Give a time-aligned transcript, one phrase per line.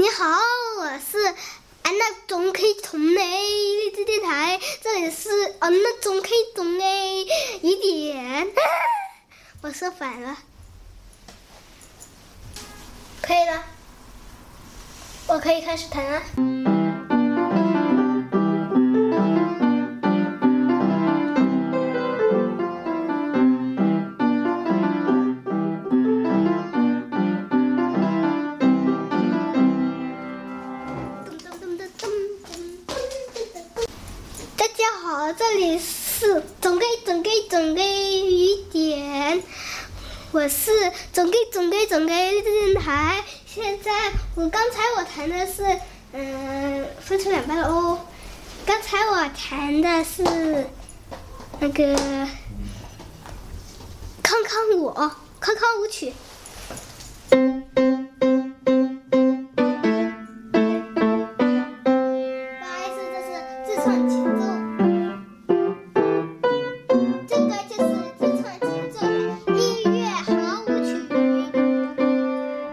[0.00, 0.24] 你好，
[0.78, 1.18] 我是
[1.82, 5.28] 安娜中 K 中 A 励志电台，这里是
[5.58, 7.26] 安娜中 K 中 A
[7.62, 8.46] 一点。
[9.60, 10.36] 我说反了，
[13.20, 13.64] 可以了，
[15.26, 16.67] 我可以开始弹了。
[35.10, 37.82] 好，这里是总给总给总给
[38.30, 39.42] 雨点，
[40.32, 40.70] 我是
[41.14, 43.24] 总给总给总给电台。
[43.46, 45.80] 现在我刚才我弹的是，
[46.12, 48.00] 嗯，分成两半哦。
[48.66, 50.22] 刚才我弹的是
[51.58, 51.96] 那个
[54.22, 54.92] 康康舞，
[55.40, 56.12] 康康舞曲。
[57.30, 57.36] 不
[62.66, 63.28] 好意思，这是
[63.64, 64.47] 自创前奏。